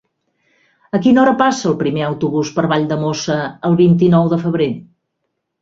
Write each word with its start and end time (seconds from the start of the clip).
A 0.97 1.01
quina 1.03 1.21
hora 1.23 1.33
passa 1.41 1.67
el 1.73 1.77
primer 1.83 2.03
autobús 2.07 2.53
per 2.57 2.65
Valldemossa 2.73 3.39
el 3.71 3.79
vint-i-nou 3.83 4.33
de 4.33 4.45
febrer? 4.49 4.73